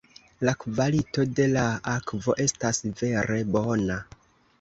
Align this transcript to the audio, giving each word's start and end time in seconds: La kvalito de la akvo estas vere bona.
La 0.47 0.51
kvalito 0.61 1.25
de 1.39 1.45
la 1.51 1.65
akvo 1.91 2.35
estas 2.45 2.81
vere 3.03 3.39
bona. 3.59 3.99